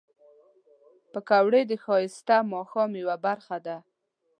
پکورې 1.11 1.61
د 1.69 1.71
ښایسته 1.83 2.37
ماښام 2.53 2.91
یو 3.01 3.07
برخه 3.25 3.57
ده 3.65 3.77